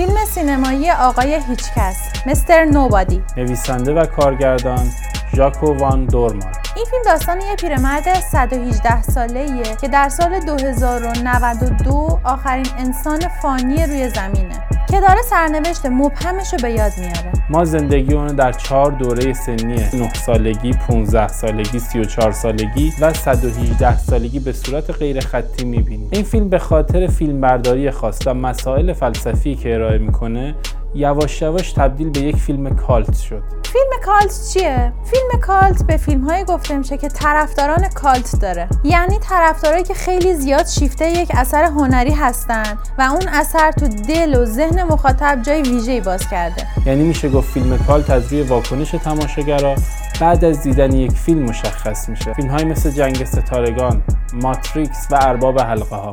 فیلم 0.00 0.24
سینمایی 0.24 0.90
آقای 0.90 1.40
هیچکس 1.48 1.96
مستر 2.26 2.64
نوبادی. 2.64 3.22
نویسنده 3.36 3.94
و 3.94 4.06
کارگردان 4.06 4.90
ژاکو 5.36 5.74
وان 5.78 6.04
دورمال 6.04 6.52
این 6.76 6.84
فیلم 6.90 7.02
داستان 7.04 7.40
یه 7.40 7.56
پیرمرد 7.56 8.14
118 8.14 9.02
ساله 9.02 9.40
ایه 9.40 9.76
که 9.80 9.88
در 9.88 10.08
سال 10.08 10.40
2092 10.40 12.20
آخرین 12.24 12.66
انسان 12.78 13.20
فانی 13.42 13.86
روی 13.86 14.08
زمینه. 14.08 14.69
که 14.90 15.00
داره 15.00 15.22
سرنوشت 15.22 15.86
مبهمش 15.86 16.52
رو 16.52 16.58
به 16.62 16.70
یاد 16.70 16.92
میاره. 16.98 17.32
ما 17.50 17.64
زندگی 17.64 18.14
اونو 18.14 18.32
در 18.32 18.52
چهار 18.52 18.90
دوره 18.90 19.32
سنی 19.32 19.74
9 19.94 20.14
سالگی، 20.14 20.72
15 20.72 21.28
سالگی، 21.28 21.78
34 21.78 22.32
سالگی 22.32 22.92
و 23.00 23.14
118 23.14 23.98
سالگی 23.98 24.38
به 24.38 24.52
صورت 24.52 24.90
غیر 24.90 25.20
خطی 25.20 25.64
می‌بینیم. 25.64 26.08
این 26.12 26.22
فیلم 26.22 26.48
به 26.48 26.58
خاطر 26.58 27.06
فیلمبرداری 27.06 27.90
خاص 27.90 28.18
و 28.26 28.34
مسائل 28.34 28.92
فلسفی 28.92 29.54
که 29.54 29.74
ارائه 29.74 29.98
می‌کنه 29.98 30.54
یواش 30.94 31.42
یواش 31.42 31.72
تبدیل 31.72 32.10
به 32.10 32.20
یک 32.20 32.36
فیلم 32.36 32.76
کالت 32.76 33.16
شد. 33.16 33.42
فیلم 33.72 33.90
کالت 34.04 34.48
چیه؟ 34.52 34.92
فیلم 35.04 35.40
کالت 35.40 35.86
به 35.86 35.96
فیلم 35.96 36.28
های 36.28 36.44
گفته 36.44 36.78
میشه 36.78 36.96
که 36.96 37.08
طرفداران 37.08 37.88
کالت 37.94 38.40
داره. 38.40 38.68
یعنی 38.84 39.18
طرفدارایی 39.18 39.84
که 39.84 39.94
خیلی 39.94 40.34
زیاد 40.34 40.66
شیفته 40.66 41.10
یک 41.10 41.28
اثر 41.34 41.64
هنری 41.64 42.10
هستن 42.10 42.78
و 42.98 43.02
اون 43.02 43.28
اثر 43.28 43.72
تو 43.72 43.88
دل 43.88 44.42
و 44.42 44.44
ذهن 44.44 44.82
مخاطب 44.82 45.42
جای 45.42 45.62
ویژه‌ای 45.62 46.00
باز 46.00 46.28
کرده. 46.30 46.66
یعنی 46.86 47.02
میشه 47.02 47.28
گفت 47.28 47.52
فیلم 47.52 47.78
کالت 47.78 48.10
از 48.10 48.32
روی 48.32 48.42
واکنش 48.42 48.90
تماشاگرا 48.90 49.74
بعد 50.20 50.44
از 50.44 50.62
دیدن 50.62 50.92
یک 50.92 51.12
فیلم 51.12 51.42
مشخص 51.42 52.08
میشه. 52.08 52.32
فیلم 52.32 52.48
های 52.48 52.64
مثل 52.64 52.90
جنگ 52.90 53.24
ستارگان 53.24 54.02
ماتریکس 54.32 55.06
و 55.10 55.18
ارباب 55.22 55.60
حلقه 55.60 55.96
ها 55.96 56.10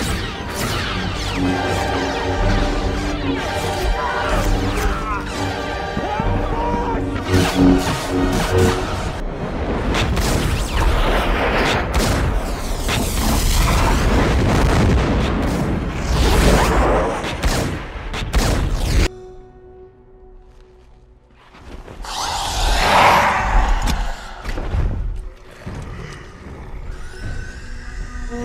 Thank 8.50 8.82
you. 8.82 8.87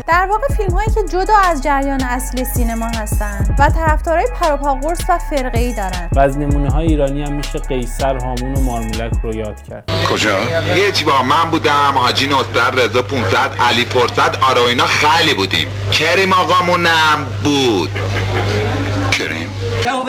در 0.06 0.26
واقع 0.30 0.54
فیلم 0.56 0.70
هایی 0.70 0.88
که 0.94 1.02
جدا 1.12 1.34
از 1.44 1.62
جریان 1.62 2.02
اصلی 2.02 2.44
سینما 2.44 2.86
هستند 2.86 3.56
و 3.58 3.70
طرفدارای 3.70 4.26
پروپا 4.40 4.74
قرص 4.74 5.00
و 5.08 5.18
فرقه 5.18 5.58
ای 5.58 5.74
دارن. 5.74 6.08
و 6.12 6.20
از 6.20 6.38
نمونه 6.38 6.70
های 6.70 6.86
ایرانی 6.86 7.22
هم 7.22 7.32
میشه 7.32 7.58
قیصر 7.58 8.18
هامون 8.18 8.54
و 8.54 8.60
مارمولک 8.60 9.12
رو 9.22 9.34
یاد 9.34 9.62
کرد. 9.62 9.90
کجا؟ 10.10 10.38
هیچ 10.74 11.04
با 11.04 11.22
من 11.22 11.50
بودم 11.50 11.92
حاجی 11.94 12.26
نصرت 12.26 12.78
رضا 12.78 13.02
500 13.02 13.50
علی 13.60 13.84
فرصت 13.84 14.42
آرا 14.42 14.68
اینا 14.68 14.86
خیلی 14.86 15.34
بودیم. 15.34 15.68
کریم 15.92 16.32
آقامونم 16.32 17.26
بود. 17.44 17.90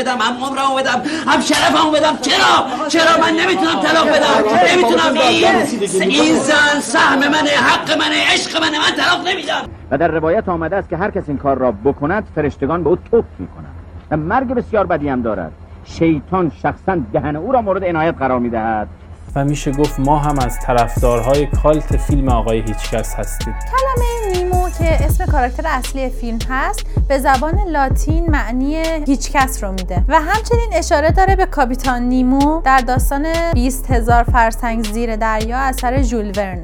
بدم 0.04 0.18
هم 0.18 0.44
عمرمو 0.44 0.76
بدم 0.76 1.02
هم 1.28 1.42
شرفمو 1.42 1.92
بدم. 1.92 2.18
چرا؟ 2.22 2.88
چرا 2.88 3.18
من 3.22 3.34
نمی‌تونم 3.34 3.80
طلاق 3.82 4.08
بدم؟ 4.08 4.50
نمی‌تونم. 4.72 5.14
این 5.22 6.09
این 6.09 6.36
زن 6.36 6.80
سهم 6.82 7.20
منه 7.20 7.50
حق 7.50 7.98
منه 7.98 8.34
عشق 8.34 8.62
منه 8.62 8.78
من 8.80 8.96
طلاق 8.98 9.28
نمیدم. 9.28 9.62
و 9.92 9.98
در 9.98 10.08
روایت 10.08 10.50
آمده 10.50 10.76
است 10.76 10.90
که 10.90 10.98
هر 10.98 11.12
کس 11.12 11.24
این 11.28 11.38
کار 11.38 11.58
را 11.58 11.72
بکند 11.72 12.28
فرشتگان 12.36 12.84
به 12.84 12.90
او 12.90 12.96
توف 13.12 13.26
می‌کنند. 13.40 13.74
و 14.12 14.18
مرگ 14.18 14.48
بسیار 14.48 14.86
بدی 14.86 15.09
هم 15.09 15.22
دارد. 15.22 15.52
شیطان 15.86 16.52
شخصا 16.62 16.98
دهن 17.14 17.36
او 17.36 17.52
را 17.52 17.62
مورد 17.62 17.84
عنایت 17.84 18.16
قرار 18.20 18.40
می‌دهد. 18.40 18.88
و 19.36 19.46
میشه 19.46 19.72
گفت 19.72 20.00
ما 20.00 20.18
هم 20.18 20.40
از 20.40 20.59
طرفدارهای 20.59 21.47
کالت 21.63 21.97
فیلم 21.97 22.30
آقای 22.30 22.59
هیچکس 22.59 23.16
هستیم. 23.16 23.53
کلمه 23.53 24.22
که 24.78 25.06
اسم 25.06 25.25
کاراکتر 25.25 25.63
اصلی 25.67 26.09
فیلم 26.09 26.39
هست 26.50 26.85
به 27.07 27.19
زبان 27.19 27.59
لاتین 27.67 28.31
معنی 28.31 28.75
هیچکس 29.07 29.63
رو 29.63 29.72
میده. 29.72 30.03
و 30.07 30.22
همچنین 30.22 30.69
اشاره 30.73 31.11
داره 31.11 31.35
به 31.35 31.45
کاپیتان 31.45 32.01
نیمو 32.01 32.61
در 32.61 32.79
داستان 32.79 33.25
20 33.53 33.91
هزار 33.91 34.23
فرسنگ 34.23 34.85
زیر 34.85 35.16
دریا 35.16 35.57
اثر 35.57 36.01
ژول 36.01 36.31
ورن. 36.38 36.63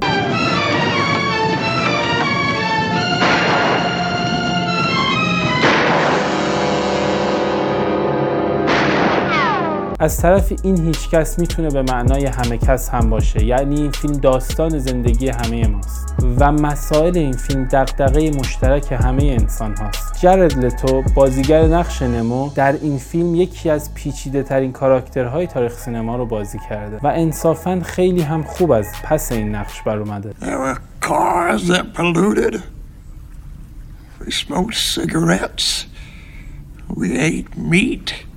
از 10.02 10.18
طرف 10.18 10.54
این 10.64 10.86
هیچ 10.86 11.10
کس 11.10 11.40
می‌تونه 11.40 11.70
به 11.70 11.82
معنای 11.82 12.26
همه 12.26 12.58
کس 12.58 12.90
هم 12.90 13.10
باشه 13.10 13.46
یعنی 13.46 13.82
این 13.82 13.92
فیلم 13.92 14.14
داستان 14.14 14.80
زندگی 14.80 15.30
همه 15.30 15.68
ماست 15.68 16.16
و 16.40 16.52
مسائل 16.52 17.18
این 17.18 17.34
فیلم 17.34 17.68
دغدغه 17.72 18.32
مشترک 18.32 18.92
همه 18.92 19.24
انسان 19.24 19.78
هاست 19.78 20.20
جرد 20.22 20.66
لتو 20.66 21.04
بازیگر 21.16 21.64
نقش 21.64 22.02
نمو 22.02 22.50
در 22.56 22.72
این 22.72 22.98
فیلم 22.98 23.36
یکی 23.36 23.70
از 23.70 23.94
پیچیده 23.94 24.44
ترین 24.44 24.72
کاراکترهای 24.72 25.48
تاریخ 25.48 25.74
سینما 25.74 26.16
رو 26.16 26.26
بازی 26.26 26.60
کرده 26.70 26.98
و 27.04 27.08
انصافا 27.08 27.82
خیلی 27.86 28.22
هم 28.22 28.44
خوب 28.44 28.72
از 28.72 28.88
پس 29.04 29.32
این 29.32 29.56
نقش 29.56 29.82
بر 29.82 29.98
اومده. 29.98 30.34
We 34.22 34.32
smoked 34.32 34.76
cigarettes. 34.96 35.86
We 36.90 37.08
ate 37.18 37.52
meat. 37.72 38.29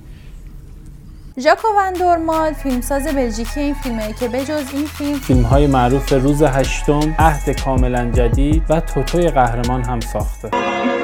ژاکو 1.39 1.67
ون 1.77 1.93
دورمال 1.93 2.53
فیلمساز 2.53 3.07
بلژیکی 3.07 3.59
این 3.59 3.73
فیلمه 3.73 4.13
که 4.13 4.27
بجز 4.27 4.73
این 4.73 4.85
فیلم 4.85 5.19
فیلم 5.19 5.43
های 5.43 5.67
معروف 5.67 6.13
روز 6.13 6.41
هشتم 6.41 7.15
عهد 7.19 7.63
کاملا 7.63 8.11
جدید 8.11 8.63
و 8.69 8.79
توتوی 8.79 9.29
قهرمان 9.29 9.83
هم 9.83 9.99
ساخته. 9.99 10.49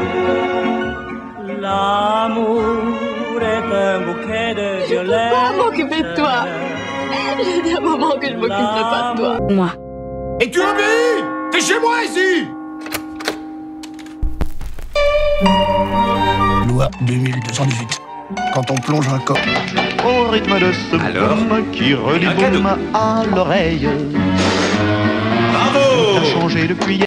Loi 16.70 16.88
2218. 17.06 18.09
Quand 18.54 18.70
on 18.70 18.76
plonge 18.76 19.08
un 19.08 19.20
corps 19.20 19.38
au 20.06 20.30
rythme 20.30 20.60
de 20.60 20.72
ce 20.72 20.96
Alors 20.96 21.36
boum 21.36 21.72
qui 21.72 21.94
relie 21.94 22.28
boum 22.28 22.68
à 22.94 23.24
l'oreille. 23.36 23.90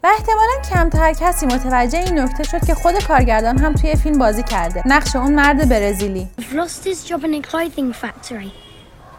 و 0.03 0.07
احتمالا 0.07 0.53
کمتر 0.71 1.13
کسی 1.13 1.47
متوجه 1.47 1.99
این 1.99 2.19
نکته 2.19 2.43
شد 2.43 2.67
که 2.67 2.75
خود 2.75 3.05
کارگردان 3.05 3.59
هم 3.59 3.75
توی 3.75 3.97
فیلم 3.97 4.19
بازی 4.19 4.43
کرده 4.43 4.83
نقش 4.87 5.17
اون 5.17 5.35
مرد 5.35 5.69
برزیلی 5.69 6.29
I've 6.41 6.55
lost 6.55 6.85
his 6.85 7.09
job 7.09 7.25
in 7.25 7.35
a 7.35 7.49
clothing 7.51 7.93
factory 7.93 8.53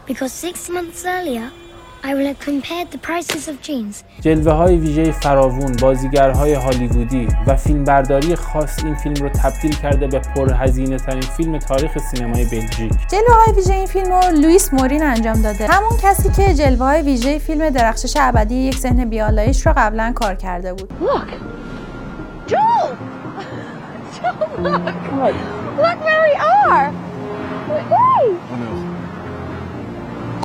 because 0.08 0.32
six 0.32 0.70
months 0.70 1.04
earlier 1.04 1.63
I 2.06 2.12
will 2.14 2.26
have 2.26 2.38
compared 2.38 2.90
the 2.90 2.98
prices 2.98 3.48
of 3.48 3.56
jeans. 3.62 4.04
جلوه 4.20 4.52
های 4.52 4.76
ویژه 4.76 5.12
فراوون، 5.12 5.72
بازیگرهای 5.72 6.54
هالیوودی 6.54 7.28
و 7.46 7.56
فیلمبرداری 7.56 8.36
خاص 8.36 8.84
این 8.84 8.94
فیلم 8.94 9.14
رو 9.14 9.28
تبدیل 9.28 9.74
کرده 9.76 10.06
به 10.06 10.18
پرهزینه 10.18 10.96
ترین 10.96 11.20
فیلم 11.20 11.58
تاریخ 11.58 11.98
سینمای 11.98 12.44
بلژیک. 12.44 12.92
جلوه 13.10 13.34
های 13.44 13.54
ویژه 13.56 13.74
این 13.74 13.86
فیلم 13.86 14.12
رو 14.12 14.40
لوئیس 14.40 14.74
مورین 14.74 15.02
انجام 15.02 15.42
داده 15.42 15.66
همون 15.66 15.98
کسی 16.02 16.30
که 16.30 16.54
جلوه 16.54 16.86
های 16.86 17.02
ویژه 17.02 17.38
فیلم 17.38 17.70
درخشش 17.70 18.14
ابدی 18.16 18.54
یک 18.54 18.78
ذهن 18.78 19.04
بیالایش 19.04 19.66
رو 19.66 19.72
قبلا 19.76 20.12
کار 20.14 20.34
کرده 20.34 20.74
بود 20.74 20.92
Look. 21.00 21.28
Joel! 22.50 22.88
Joel, 24.16 24.62
look. 24.62 25.34
Look 25.82 25.98
where 26.06 26.22
we 26.28 26.34
are. 26.70 26.92
Wait. 27.90 28.83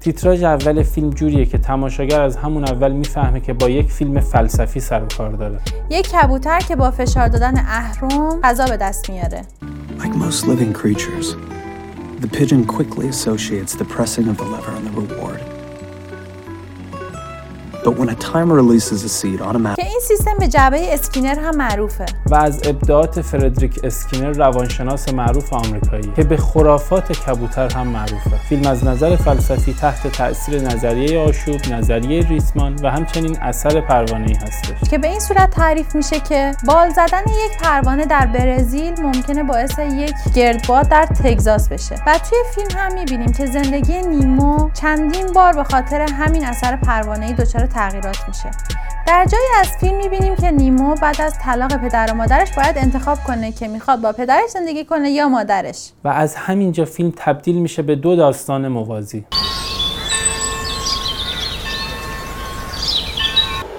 تیتراژ 0.01 0.43
اول 0.43 0.83
فیلم 0.83 1.09
جوریه 1.09 1.45
که 1.45 1.57
تماشاگر 1.57 2.21
از 2.21 2.37
همون 2.37 2.63
اول 2.63 2.91
می‌فهمه 2.91 3.39
که 3.39 3.53
با 3.53 3.69
یک 3.69 3.91
فیلم 3.91 4.19
فلسفی 4.19 4.79
سر 4.79 5.03
و 5.03 5.07
کار 5.17 5.31
داره. 5.31 5.59
یک 5.89 6.09
کبوتر 6.09 6.59
که 6.59 6.75
با 6.75 6.91
فشار 6.91 7.27
دادن 7.27 7.57
اهرم 7.57 8.41
غذا 8.43 8.65
به 8.65 8.77
دست 8.77 9.09
میاره 9.09 9.41
Like 9.99 10.15
most 10.15 10.45
living 10.45 10.73
creatures, 10.73 11.35
the 12.21 12.29
pigeon 12.37 12.65
quickly 12.65 13.07
associates 13.07 13.75
the 13.75 13.85
pressing 13.95 14.27
of 14.31 14.37
the 14.37 14.47
lever 14.53 14.71
on 14.77 14.83
the 14.85 14.93
reward. 15.01 15.48
But 17.89 17.97
when 17.97 18.09
a 18.09 18.15
timer 18.15 18.55
releases 18.63 19.03
a 19.03 19.09
seed 19.09 19.41
automatically 19.41 19.75
که 19.75 19.85
این 19.85 19.99
سیستم 20.01 20.37
به 20.39 20.47
جعبه 20.47 20.93
اسکینر 20.93 21.39
هم 21.39 21.57
معروفه. 21.57 22.05
و 22.25 22.35
از 22.35 22.61
ابداعات 22.67 23.21
فردریک 23.21 23.79
اسکینر 23.83 24.31
روانشناس 24.31 25.13
معروف 25.13 25.53
آمریکایی 25.53 26.13
که 26.15 26.23
به 26.23 26.37
خرافات 26.37 27.11
کبوتر 27.11 27.73
هم 27.73 27.87
معروفه. 27.87 28.37
فیلم 28.49 28.67
از 28.67 28.83
نظر 28.83 29.15
فلسفی 29.15 29.73
تحت 29.73 30.07
تاثیر 30.07 30.61
نظریه 30.61 31.19
آشوب 31.19 31.59
نظریه 31.71 32.27
ریسمان 32.27 32.75
و 32.83 32.91
همچنین 32.91 33.37
اثر 33.41 33.81
پروانه‌ای 33.81 34.33
هستش. 34.33 34.89
که 34.89 34.97
به 34.97 35.07
این 35.07 35.19
صورت 35.19 35.49
تعریف 35.49 35.95
میشه 35.95 36.19
که 36.19 36.51
بال 36.65 36.89
زدن 36.89 37.21
یک 37.45 37.57
پروانه 37.61 38.05
در 38.05 38.25
برزیل 38.25 39.01
ممکنه 39.01 39.43
باعث 39.43 39.79
یک 39.79 40.15
گردباد 40.35 40.89
در 40.89 41.05
تگزاس 41.05 41.69
بشه. 41.69 41.95
و 42.07 42.19
توی 42.29 42.37
فیلم 42.55 42.79
هم 42.79 42.93
می‌بینیم 42.93 43.31
که 43.31 43.45
زندگی 43.45 44.01
نیمو 44.01 44.69
چندین 44.73 45.27
بار 45.35 45.53
به 45.53 45.63
خاطر 45.63 46.01
همین 46.01 46.45
اثر 46.45 46.75
پروانه‌ای 46.75 47.33
دچار 47.33 47.65
تغییرات 47.79 48.27
میشه. 48.27 48.51
در 49.07 49.25
جایی 49.31 49.45
از 49.59 49.67
فیلم 49.79 49.97
می‌بینیم 49.97 50.35
که 50.35 50.51
نیمو 50.51 50.95
بعد 50.95 51.21
از 51.21 51.33
طلاق 51.39 51.77
پدر 51.77 52.09
و 52.11 52.15
مادرش 52.15 52.51
باید 52.53 52.77
انتخاب 52.77 53.17
کنه 53.27 53.51
که 53.51 53.67
می‌خواد 53.67 54.01
با 54.01 54.11
پدرش 54.11 54.49
زندگی 54.49 54.85
کنه 54.85 55.09
یا 55.09 55.29
مادرش. 55.29 55.91
و 56.03 56.07
از 56.07 56.35
همینجا 56.35 56.85
فیلم 56.85 57.13
تبدیل 57.17 57.55
میشه 57.55 57.81
به 57.81 57.95
دو 57.95 58.15
داستان 58.15 58.67
موازی. 58.67 59.25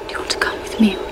Do 0.09 0.13
you 0.13 0.19
want 0.19 0.31
to 0.31 0.39
come 0.45 0.59
with 0.65 0.81
me? 0.81 1.10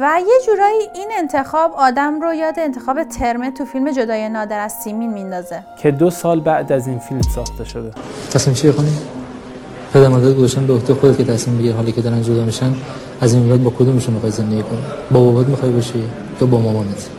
و 0.00 0.20
یه 0.20 0.34
جورایی 0.46 0.78
این 0.94 1.08
انتخاب 1.18 1.72
آدم 1.76 2.20
رو 2.20 2.34
یاد 2.34 2.54
انتخاب 2.58 3.04
ترمه 3.04 3.50
تو 3.50 3.64
فیلم 3.64 3.90
جدای 3.90 4.28
نادر 4.28 4.60
از 4.60 4.72
سیمین 4.72 5.12
میندازه. 5.12 5.62
که 5.82 5.90
دو 5.90 6.10
سال 6.10 6.40
بعد 6.40 6.72
از 6.72 6.86
این 6.86 6.98
فیلم 6.98 7.22
ساخته 7.22 7.64
شده. 7.64 7.90
تصمیم 8.32 8.56
چیه 8.56 8.72
خونی؟ 8.72 8.98
پدر 9.94 10.08
مادر 10.08 10.32
گذاشتن 10.32 10.66
به 10.66 10.72
عهده 10.72 10.94
خودت 10.94 11.16
که 11.16 11.24
تصمیم 11.24 11.58
بگیر 11.58 11.72
حالی 11.72 11.92
که 11.92 12.00
دارن 12.00 12.22
جدا 12.22 12.44
میشن 12.44 12.74
از 13.20 13.34
این 13.34 13.48
بعد 13.48 13.64
با 13.64 13.70
کدومشون 13.70 14.14
می‌خوای 14.14 14.32
زندگی 14.32 14.62
کنی؟ 14.62 14.82
با 15.10 15.20
بابات 15.20 15.46
می‌خوای 15.46 15.72
باشی 15.72 16.04
یا 16.40 16.46
با 16.46 16.58
مامانت؟ 16.58 17.10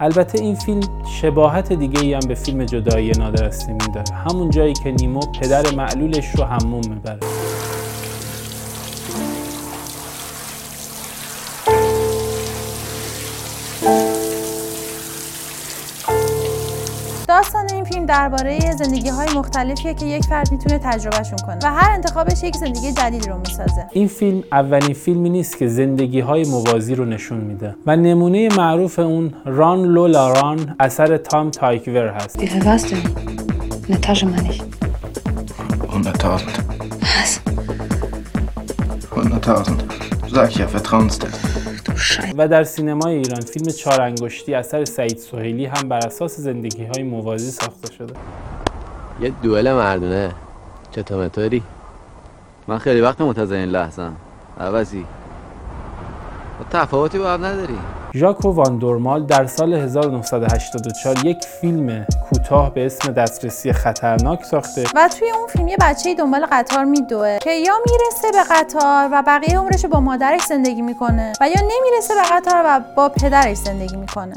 البته 0.00 0.38
این 0.38 0.54
فیلم 0.54 0.80
شباهت 1.20 1.72
دیگه 1.72 2.00
ای 2.00 2.14
هم 2.14 2.20
به 2.28 2.34
فیلم 2.34 2.64
جدایی 2.64 3.10
نادر 3.10 3.44
از 3.44 3.56
سیمین 3.56 3.92
داره. 3.94 4.18
همون 4.28 4.50
جایی 4.50 4.72
که 4.72 4.90
نیمو 4.90 5.20
پدر 5.40 5.74
معلولش 5.74 6.34
رو 6.34 6.44
حموم 6.44 6.82
می‌بره. 6.88 7.18
فیلم 18.02 18.14
درباره 18.14 18.72
زندگی 18.76 19.08
های 19.08 19.28
مختلفیه 19.36 19.94
که 19.94 20.06
یک 20.06 20.24
فرد 20.24 20.52
می‌تونه 20.52 20.78
تجربهشون 20.78 21.38
کنه 21.46 21.58
و 21.62 21.72
هر 21.72 21.90
انتخابش 21.90 22.42
یک 22.42 22.56
زندگی 22.56 22.92
جدید 22.92 23.28
رو 23.28 23.38
می‌سازه 23.38 23.86
این 23.92 24.08
فیلم 24.08 24.44
اولین 24.52 24.94
فیلمی 24.94 25.30
نیست 25.30 25.58
که 25.58 25.68
زندگی 25.68 26.20
های 26.20 26.44
موازی 26.44 26.94
رو 26.94 27.04
نشون 27.04 27.38
میده 27.38 27.74
و 27.86 27.96
نمونه 27.96 28.48
معروف 28.56 28.98
اون 28.98 29.34
Run 29.44 29.82
Lola 29.84 30.32
Run 30.32 30.76
اثر 30.80 31.16
تام 31.16 31.50
تایکور 31.50 32.08
هست 32.08 32.38
Tasche 34.06 34.26
meine 34.32 34.50
ich. 34.52 34.60
100.000. 35.92 36.42
Was? 37.14 37.30
100.000. 39.10 40.02
Sag 40.34 40.48
ich 40.50 40.58
ja, 40.62 40.66
و 42.36 42.48
در 42.48 42.64
سینمای 42.64 43.16
ایران 43.16 43.40
فیلم 43.40 43.66
چهار 43.66 44.00
انگشتی 44.00 44.54
اثر 44.54 44.84
سعید 44.84 45.18
سهیلی 45.18 45.66
هم 45.66 45.88
بر 45.88 46.06
اساس 46.06 46.36
زندگی 46.36 46.84
های 46.84 47.02
موازی 47.02 47.50
ساخته 47.50 47.92
شده. 47.92 48.14
یه 49.20 49.32
دوئل 49.42 49.72
مردونه. 49.72 50.32
چطور 50.90 51.60
من 52.68 52.78
خیلی 52.78 53.00
وقت 53.00 53.20
منتظر 53.20 53.54
این 53.54 53.68
لحظم 53.68 54.16
عوضی. 54.60 55.04
تفاوتی 56.72 57.18
با 57.18 57.30
هم 57.30 57.44
نداری 57.44 57.78
ژاکو 58.14 58.50
واندورمال 58.50 59.26
در 59.26 59.46
سال 59.46 59.74
1984 59.74 61.26
یک 61.26 61.44
فیلم 61.60 62.06
کوتاه 62.28 62.74
به 62.74 62.86
اسم 62.86 63.12
دسترسی 63.12 63.72
خطرناک 63.72 64.44
ساخته. 64.44 64.84
و 64.94 65.08
توی 65.18 65.30
اون 65.30 65.46
فیلم 65.46 65.68
یه 65.68 65.76
بچه 65.80 66.14
دنبال 66.14 66.46
قطار 66.52 66.84
میدوه 66.84 67.38
که 67.42 67.50
یا 67.50 67.74
می‌رسه 67.86 68.30
به 68.32 68.54
قطار 68.54 69.08
و 69.12 69.22
بقیه 69.26 69.58
عمرش 69.58 69.84
رو 69.84 69.90
با 69.90 70.00
مادرش 70.00 70.42
زندگی 70.42 70.82
می‌کنه 70.82 71.32
و 71.40 71.48
یا 71.48 71.60
نمی‌رسه 71.62 72.14
به 72.14 72.22
قطار 72.22 72.62
و 72.64 72.80
با 72.96 73.08
پدرش 73.08 73.56
زندگی 73.56 73.96
می‌کنه. 73.96 74.34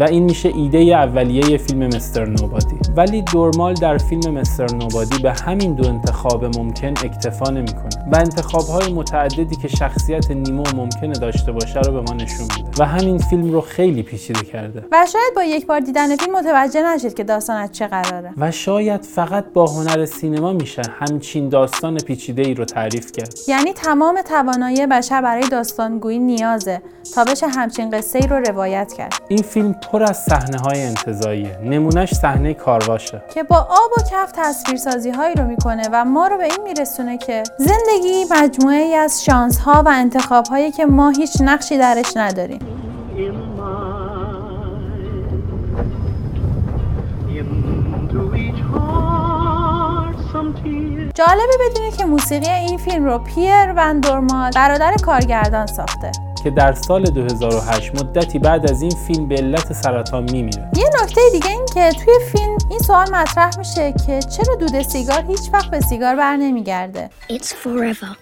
و 0.00 0.02
این 0.02 0.22
میشه 0.22 0.48
ایده 0.48 0.78
اولیه 0.78 1.58
فیلم 1.58 1.86
مستر 1.86 2.24
نوبادی. 2.24 2.78
ولی 2.96 3.22
دورمال 3.22 3.74
در 3.74 3.98
فیلم 3.98 4.34
مستر 4.34 4.74
نوبادی 4.74 5.22
به 5.22 5.32
همین 5.32 5.74
دو 5.74 5.88
انتخاب 5.88 6.44
ممکن 6.44 6.88
اکتفا 6.88 7.50
نمی‌کنه 7.50 7.88
و 8.12 8.16
انتخابهای 8.16 8.92
متعددی 8.92 9.56
که 9.56 9.68
شخصیت 9.68 10.30
نیمو 10.30 10.64
ممکنه 10.76 11.12
داشته 11.12 11.52
باشه 11.52 11.80
رو 11.80 11.92
به 11.92 12.00
ما 12.00 12.14
نشون 12.14 12.46
میده. 12.56 12.70
و 12.78 12.86
همین 12.86 13.18
فیلم 13.18 13.52
رو 13.52 13.60
خیلی 13.60 14.02
پیچیده 14.02 14.44
کرده. 14.44 14.84
و 14.92 15.06
شاید 15.12 15.32
با 15.36 15.44
یک 15.44 15.66
بار 15.66 15.80
دیدن 15.80 16.16
فیلم 16.16 16.38
متوجه 16.38 16.94
نشید 16.94 17.14
که 17.14 17.24
داستان 17.24 17.56
از 17.56 17.72
چه 17.72 17.86
قراره. 17.86 18.32
و 18.36 18.50
شاید 18.50 19.04
فقط 19.04 19.44
با 19.54 19.66
هنر 19.66 20.04
سینما 20.04 20.52
میشه 20.52 20.82
همچین 20.98 21.48
داستان 21.48 21.96
پیچیده 21.96 22.42
ای 22.42 22.54
رو 22.54 22.64
تعریف 22.64 23.12
کرد. 23.12 23.34
یعنی 23.48 23.72
تمام 23.72 24.22
توانایی 24.22 24.86
بشر 24.86 25.22
برای 25.22 25.48
داستانگویی 25.48 26.18
نیازه 26.18 26.82
تا 27.14 27.24
بشه 27.24 27.48
همچین 27.48 27.90
قصه 27.90 28.18
ای 28.18 28.26
رو 28.26 28.36
روایت 28.36 28.92
کرد. 28.92 29.14
این 29.28 29.42
فیلم 29.42 29.74
پر 29.92 30.02
از 30.02 30.16
صحنه 30.16 30.58
های 30.58 30.82
انتظاییه 30.82 31.58
نمونهش 31.64 32.14
صحنه 32.14 32.54
کارواشه. 32.54 33.22
که 33.34 33.42
با 33.42 33.56
آب 33.56 33.92
و 33.98 34.00
کف 34.10 34.32
تصویرسازی 34.34 35.10
هایی 35.10 35.34
رو 35.34 35.44
می‌کنه 35.44 35.82
و 35.92 36.04
ما 36.04 36.26
رو 36.26 36.36
به 36.36 36.44
این 36.44 36.62
میرسونه 36.64 37.18
که 37.18 37.42
زندگی 37.58 38.24
مجموعه 38.30 38.76
ای 38.76 38.94
از 38.94 39.24
شانس 39.24 39.58
ها 39.58 39.82
و 39.86 39.88
انتخاب 39.88 40.46
هایی 40.46 40.72
که 40.72 40.86
ما 40.86 41.10
هیچ 41.10 41.36
نقشی 41.40 41.78
درش 41.78 42.16
نداریم. 42.16 42.58
جالبه 51.14 51.58
بدونید 51.70 51.96
که 51.96 52.04
موسیقی 52.04 52.50
این 52.50 52.78
فیلم 52.78 53.04
رو 53.04 53.18
پیر 53.18 53.72
وندورمال 53.76 54.50
برادر 54.54 54.94
کارگردان 55.04 55.66
ساخته. 55.66 56.27
که 56.48 56.54
در 56.54 56.72
سال 56.72 57.04
2008 57.04 57.94
مدتی 57.94 58.38
بعد 58.38 58.70
از 58.70 58.82
این 58.82 58.90
فیلم 58.90 59.28
به 59.28 59.34
علت 59.34 59.72
سرطان 59.72 60.30
میمیره 60.30 60.70
یه 60.76 60.90
نکته 61.02 61.20
دیگه 61.32 61.50
این 61.50 61.66
که 61.74 61.90
توی 62.04 62.14
فیلم 62.32 62.58
این 62.70 62.78
سوال 62.78 63.10
مطرح 63.14 63.58
میشه 63.58 63.92
که 64.06 64.20
چرا 64.20 64.54
دود 64.54 64.82
سیگار 64.82 65.24
هیچ 65.28 65.40
وقت 65.52 65.70
به 65.70 65.80
سیگار 65.80 66.16
بر 66.16 66.36
نمیگرده 66.36 67.10
It's 67.30 67.46
forever. 67.46 68.16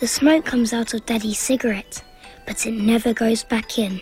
The 0.00 0.06
smoke 0.06 0.50
comes 0.50 0.72
out 0.72 0.94
of 0.94 1.00
Daddy's 1.06 1.38
cigarette, 1.38 2.02
but 2.46 2.66
it 2.66 2.74
never 2.74 3.12
goes 3.14 3.42
back 3.42 3.78
in. 3.78 3.92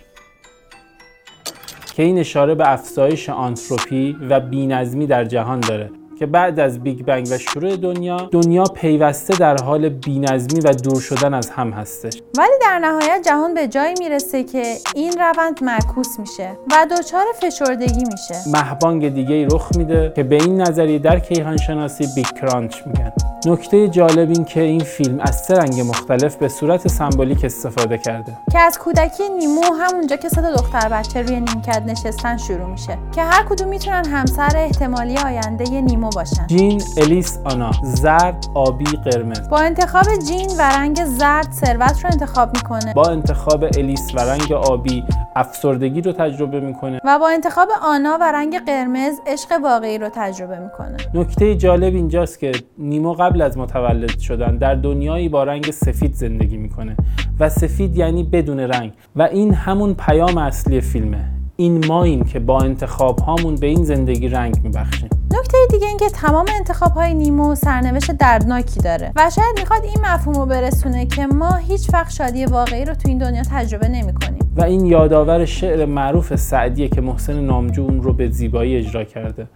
که 1.97 2.03
این 2.03 2.19
اشاره 2.19 2.55
به 2.55 2.73
افزایش 2.73 3.29
آنتروپی 3.29 4.17
و 4.31 4.41
بینظمی 4.41 5.07
در 5.07 5.25
جهان 5.25 5.61
داره 5.61 5.91
که 6.19 6.27
بعد 6.27 6.61
از 6.61 6.81
بیگ 6.81 7.05
بنگ 7.05 7.29
و 7.31 7.39
شروع 7.39 7.77
دنیا 7.77 8.17
دنیا 8.17 8.65
پیوسته 8.65 9.37
در 9.37 9.63
حال 9.63 9.89
بینظمی 9.89 10.61
و 10.61 10.73
دور 10.73 11.01
شدن 11.01 11.35
از 11.35 11.51
هم 11.51 11.71
هستش. 11.71 12.23
ولی 12.39 12.53
در 12.63 12.79
نهایت 12.79 13.23
جهان 13.25 13.55
به 13.55 13.69
جایی 13.69 13.95
می‌رسه 13.99 14.45
که 14.45 14.63
این 14.95 15.13
روند 15.13 15.65
معکوس 15.65 16.19
میشه 16.19 16.51
و 16.71 16.87
دچار 16.91 17.25
فشردگی 17.41 18.05
میشه. 18.05 18.35
مهبانگ 18.53 19.15
دیگه 19.15 19.35
ای 19.35 19.45
رخ 19.45 19.77
میده 19.77 20.13
که 20.17 20.23
به 20.23 20.37
این 20.37 20.61
نظریه 20.61 20.99
در 20.99 21.19
کیهان 21.19 21.57
شناسی 21.57 22.07
Big 22.15 22.27
Crunch 22.27 22.77
میگن. 22.87 23.13
نکته 23.47 23.89
جالب 23.89 24.31
این 24.31 24.45
که 24.45 24.61
این 24.61 24.81
فیلم 24.81 25.21
از 25.21 25.45
سه 25.45 25.55
رنگ 25.55 25.81
مختلف 25.81 26.37
به 26.37 26.49
صورت 26.49 26.89
سمبولیک 26.89 27.45
استفاده 27.45 27.99
کرده. 27.99 28.33
که 28.53 28.59
از 28.59 28.79
کودکی 28.79 29.29
نیمو 29.39 29.63
همونجا 29.81 30.17
که 30.17 30.29
تا 30.29 30.41
دختر 30.41 30.89
بچه 30.89 31.23
روی 31.23 31.35
نیمکت 31.35 31.83
نشستن 31.87 32.37
شروع 32.37 32.67
میشه. 32.67 32.99
که 33.15 33.23
هر 33.23 33.45
کدوم 33.51 33.69
می‌تونن 33.69 34.05
همسر 34.07 34.53
احتمالی 34.57 35.19
آینده 35.19 35.81
نیمو 35.81 36.06
باشن. 36.11 36.47
جین 36.47 36.83
الیس 36.97 37.39
آنا. 37.45 37.71
زرد 37.83 38.47
آبی 38.55 38.85
قرمز. 38.85 39.49
با 39.49 39.59
انتخاب 39.59 40.05
جین 40.29 40.51
و 40.59 40.63
رنگ 40.63 41.05
زرد 41.05 41.53
ثروت 41.53 42.05
رو 42.05 42.11
انتخاب 42.13 42.57
می‌کنه. 42.57 42.95
با 42.95 43.05
انتخاب 43.05 43.65
الیس 43.65 44.15
و 44.15 44.21
رنگ 44.21 44.53
آبی 44.53 45.05
افسردگی 45.37 46.01
رو 46.01 46.13
تجربه 46.13 46.61
می‌کنه. 46.61 47.01
و 47.05 47.19
با 47.19 47.29
انتخاب 47.29 47.69
آنا 47.83 48.19
و 48.21 48.33
رنگ 48.33 48.65
قرمز 48.67 49.15
عشق 49.27 49.49
واقعی 49.63 49.99
رو 49.99 50.09
تجربه 50.15 50.59
می‌کنه. 50.59 50.97
نکته 51.15 51.55
جالب 51.55 51.95
اینجاست 51.95 52.39
که 52.39 52.53
نیمو 52.79 53.13
قبل 53.13 53.43
از 53.43 53.59
متولد 53.59 54.19
شدن 54.19 54.57
در 54.57 54.75
دنیایی 54.75 55.29
با 55.29 55.45
رنگ 55.45 55.71
سفید 55.71 56.15
زندگی 56.15 56.57
می‌کنه. 56.57 56.97
و 57.41 57.49
سفید 57.49 57.97
یعنی 57.97 58.23
بدون 58.23 58.61
رنگ. 58.61 58.93
و 59.17 59.23
این 59.23 59.55
همون 59.55 59.95
پیام 59.95 60.39
اصلی 60.39 60.81
فیلمه. 60.81 61.36
این 61.59 61.87
ماییم 61.87 62.25
که 62.25 62.39
با 62.39 62.61
انتخاب 62.61 63.19
هامون 63.19 63.55
به 63.55 63.67
این 63.67 63.85
زندگی 63.85 64.29
رنگ 64.29 64.57
میبخشیم. 64.63 65.09
نکته 65.31 65.59
دیگه 65.71 65.87
این 65.87 65.97
که 65.97 66.09
تمام 66.09 66.47
انتخاب 66.57 66.93
های 66.93 67.15
نیمو 67.15 67.55
سرنوشت 67.55 68.13
دردناکی 68.13 68.81
داره 68.81 69.13
و 69.17 69.31
شاید 69.31 69.59
می‌خواد 69.59 69.85
این 69.85 70.07
مفهوم 70.07 70.35
رو 70.37 70.47
برسونه 70.47 71.07
که 71.07 71.27
ما 71.27 71.55
هیچ 71.55 71.95
وقت 71.95 72.13
شادی 72.13 72.45
واقعی 72.45 72.85
رو 72.85 72.95
تو 72.95 73.09
این 73.09 73.19
دنیا 73.19 73.43
تجربه 73.43 73.89
نمی 73.89 74.15
کنیم. 74.15 74.53
و 74.57 74.65
این 74.65 74.87
یادآور 74.87 75.45
شعر 75.45 75.85
معروف 75.85 76.37
سعدیه 76.37 76.89
که 76.89 77.01
محسن 77.01 77.41
نامجو 77.41 77.83
اون 77.83 78.03
رو 78.03 78.13
به 78.13 78.31
زیبایی 78.31 78.77
اجرا 78.77 79.05
کرده. 79.05 79.47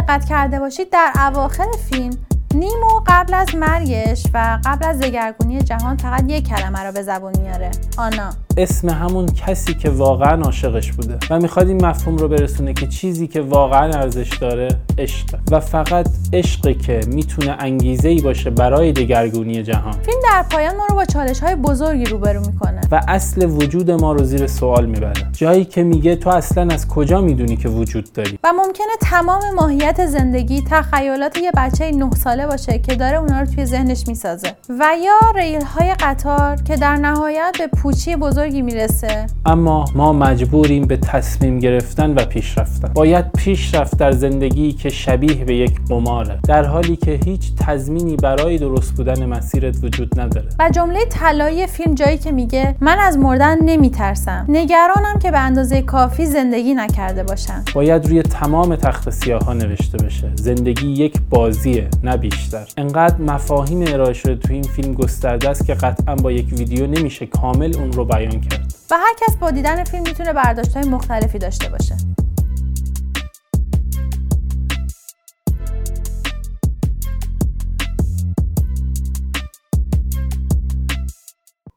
دقت 0.00 0.24
کرده 0.24 0.60
باشید 0.60 0.90
در 0.90 1.12
اواخر 1.16 1.66
فیلم 1.90 2.26
نیمو 2.54 2.99
قبل 3.10 3.34
از 3.34 3.54
مرگش 3.54 4.26
و 4.34 4.58
قبل 4.64 4.86
از 4.86 4.98
دگرگونی 5.00 5.62
جهان 5.62 5.96
فقط 5.96 6.24
یک 6.28 6.48
کلمه 6.48 6.78
رو 6.78 6.92
به 6.92 7.02
زبون 7.02 7.32
میاره. 7.42 7.70
آنا. 7.98 8.30
اسم 8.56 8.88
همون 8.88 9.26
کسی 9.26 9.74
که 9.74 9.90
واقعا 9.90 10.42
عاشقش 10.42 10.92
بوده 10.92 11.18
و 11.30 11.38
می‌خواد 11.38 11.68
این 11.68 11.86
مفهوم 11.86 12.16
رو 12.16 12.28
برسونه 12.28 12.72
که 12.72 12.86
چیزی 12.86 13.26
که 13.26 13.40
واقعا 13.40 13.92
ارزش 13.92 14.36
داره 14.40 14.68
عشق. 14.98 15.26
و 15.50 15.60
فقط 15.60 16.06
عشقی 16.32 16.74
که 16.74 17.00
می‌تونه 17.06 17.56
انگیزه 17.58 18.08
ای 18.08 18.20
باشه 18.20 18.50
برای 18.50 18.92
دگرگونی 18.92 19.62
جهان. 19.62 19.92
فیلم 19.92 20.18
در 20.22 20.44
پایان 20.50 20.76
ما 20.76 20.86
رو 20.86 20.94
با 20.94 21.04
چالش 21.04 21.40
های 21.40 21.54
بزرگی 21.54 22.04
روبرو 22.04 22.40
می‌کنه. 22.40 22.80
و 22.90 23.00
اصل 23.08 23.46
وجود 23.46 23.90
ما 23.90 24.12
رو 24.12 24.24
زیر 24.24 24.46
سوال 24.46 24.86
می‌بره. 24.86 25.32
جایی 25.32 25.64
که 25.64 25.82
میگه 25.82 26.16
تو 26.16 26.30
اصلا 26.30 26.74
از 26.74 26.88
کجا 26.88 27.20
می‌دونی 27.20 27.56
که 27.56 27.68
وجود 27.68 28.12
داری؟ 28.12 28.38
و 28.44 28.52
ممکنه 28.52 28.96
تمام 29.00 29.42
ماهیت 29.54 30.06
زندگی 30.06 30.64
تخیلات 30.70 31.38
یه 31.38 31.52
بچه 31.56 31.90
9 31.90 32.10
ساله 32.10 32.46
باشه 32.46 32.78
که 32.78 32.99
داره 33.00 33.18
اونا 33.18 33.40
رو 33.40 33.46
توی 33.46 33.66
ذهنش 33.66 34.04
می‌سازه. 34.08 34.48
و 34.68 34.84
یا 35.04 35.30
ریل 35.34 35.62
های 35.62 35.94
قطار 35.94 36.56
که 36.56 36.76
در 36.76 36.96
نهایت 36.96 37.56
به 37.58 37.66
پوچی 37.66 38.16
بزرگی 38.16 38.62
می‌رسه. 38.62 39.26
اما 39.46 39.84
ما 39.94 40.12
مجبوریم 40.12 40.86
به 40.86 40.96
تصمیم 40.96 41.58
گرفتن 41.58 42.10
و 42.10 42.24
پیشرفتن 42.24 42.92
باید 42.94 43.32
پیشرفت 43.32 43.98
در 43.98 44.12
زندگی 44.12 44.72
که 44.72 44.88
شبیه 44.88 45.44
به 45.44 45.54
یک 45.54 45.80
قماره. 45.88 46.38
در 46.48 46.64
حالی 46.64 46.96
که 46.96 47.20
هیچ 47.24 47.52
تضمینی 47.66 48.16
برای 48.16 48.58
درست 48.58 48.94
بودن 48.94 49.26
مسیرت 49.26 49.84
وجود 49.84 50.20
نداره. 50.20 50.48
و 50.58 50.70
جمله 50.70 51.04
طلایی 51.04 51.66
فیلم 51.66 51.94
جایی 51.94 52.18
که 52.18 52.32
میگه 52.32 52.76
من 52.80 52.98
از 52.98 53.18
مردن 53.18 53.58
نمیترسم. 53.64 54.46
نگرانم 54.48 55.18
که 55.22 55.30
به 55.30 55.38
اندازه 55.38 55.82
کافی 55.82 56.26
زندگی 56.26 56.74
نکرده 56.74 57.22
باشم. 57.22 57.64
باید 57.74 58.06
روی 58.06 58.22
تمام 58.22 58.76
تخت 58.76 59.10
سیاه 59.10 59.44
ها 59.44 59.52
نوشته 59.52 59.98
بشه. 59.98 60.32
زندگی 60.34 60.86
یک 60.86 61.20
بازیه 61.30 61.88
نه 62.04 62.16
بیشتر. 62.16 62.66
انقدر 62.90 63.20
مفاهیم 63.20 63.84
ارائه 63.86 64.12
شده 64.12 64.36
تو 64.36 64.52
این 64.52 64.62
فیلم 64.62 64.94
گسترده 64.94 65.48
است 65.48 65.66
که 65.66 65.74
قطعا 65.74 66.14
با 66.14 66.32
یک 66.32 66.52
ویدیو 66.52 66.86
نمیشه 66.86 67.26
کامل 67.26 67.76
اون 67.76 67.92
رو 67.92 68.04
بیان 68.04 68.40
کرد 68.40 68.74
و 68.90 68.94
هر 68.94 69.14
کس 69.20 69.36
با 69.36 69.50
دیدن 69.50 69.84
فیلم 69.84 70.02
می‌تونه 70.02 70.32
برداشت 70.32 70.76
های 70.76 70.88
مختلفی 70.88 71.38
داشته 71.38 71.68
باشه 71.68 71.96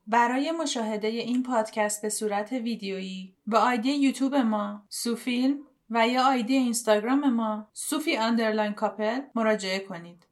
برای 0.07 0.51
مشاهده 0.51 1.07
این 1.07 1.43
پادکست 1.43 2.01
به 2.01 2.09
صورت 2.09 2.51
ویدیویی 2.51 3.35
با 3.47 3.59
آیدی 3.59 3.91
یوتیوب 3.91 4.35
ما 4.35 4.85
سوفیلم 4.89 5.57
و 5.89 6.07
یا 6.07 6.27
آیدی 6.27 6.53
اینستاگرام 6.53 7.29
ما 7.29 7.67
سوفی 7.73 8.17
underline 8.17 8.73
couple 8.73 9.19
مراجعه 9.35 9.79
کنید. 9.79 10.27